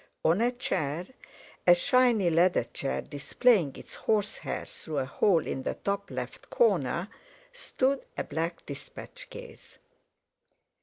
[0.25, 6.09] On a chair—a shiny leather chair, displaying its horsehair through a hole in the top
[6.09, 9.77] left hand corner—stood a black despatch case.